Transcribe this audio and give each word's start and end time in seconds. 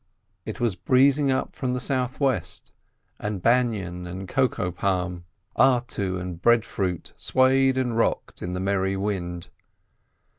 It 0.47 0.59
was 0.59 0.75
breezing 0.75 1.29
up 1.31 1.55
from 1.55 1.73
the 1.75 1.79
south 1.79 2.19
west, 2.19 2.71
and 3.19 3.39
banyan 3.39 4.07
and 4.07 4.27
cocoa 4.27 4.71
palm, 4.71 5.25
artu 5.55 6.19
and 6.19 6.41
breadfruit 6.41 7.03
tree, 7.03 7.13
swayed 7.17 7.77
and 7.77 7.95
rocked 7.95 8.41
in 8.41 8.53
the 8.53 8.59
merry 8.59 8.97
wind. 8.97 9.49